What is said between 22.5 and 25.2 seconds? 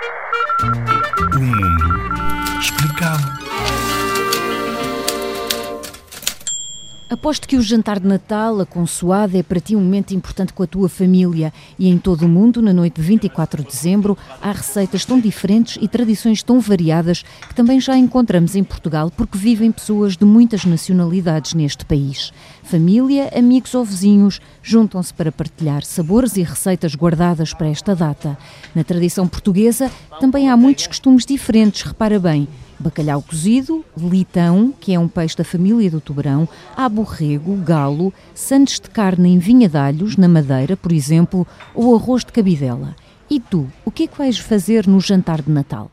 Família, amigos ou vizinhos juntam-se